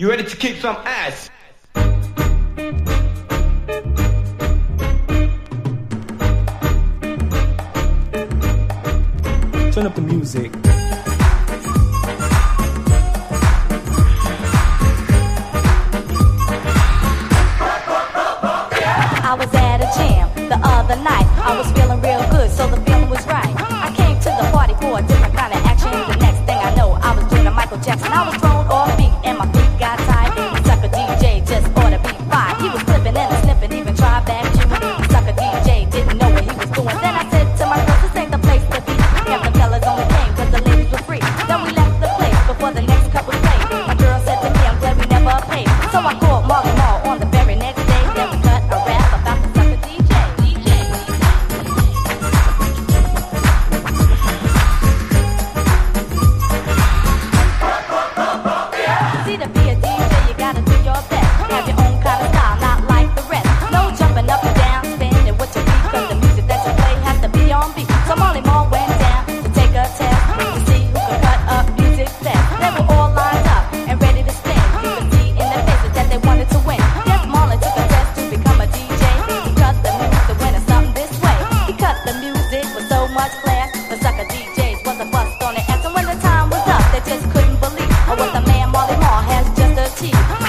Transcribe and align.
You 0.00 0.08
ready 0.08 0.22
to 0.22 0.36
kick 0.36 0.60
some 0.60 0.76
ass? 0.84 1.28
Turn 9.74 9.86
up 9.86 9.96
the 9.96 10.02
music. 10.02 10.52
I 19.20 19.34
was 19.36 19.52
at 19.52 19.80
a 19.80 19.90
jam 19.98 20.32
the 20.48 20.60
other 20.62 20.94
night. 21.02 21.26
I 21.42 21.58
was 21.58 21.72
feeling 21.72 22.00
real 22.00 22.22
good, 22.30 22.52
so 22.52 22.68
the 22.68 22.80
feeling 22.82 23.10
was 23.10 23.26
right. 23.26 23.52
I 23.58 23.92
came 23.96 24.16
to 24.20 24.30
the 24.30 24.48
party 24.52 24.74
for 24.74 25.00
a 25.00 25.02
different 25.02 25.34
kind 25.34 25.52
of 25.52 25.58
action. 25.66 25.90
The 25.90 26.18
next 26.18 26.38
thing 26.46 26.56
I 26.56 26.72
know, 26.76 26.92
I 27.02 27.16
was 27.20 27.24
doing 27.32 27.48
a 27.48 27.50
Michael 27.50 27.78
Jackson. 27.78 28.12
I 28.12 28.28
was 28.30 28.36
thrown 28.36 28.57
Marley 68.18 68.42
Marl 68.42 68.67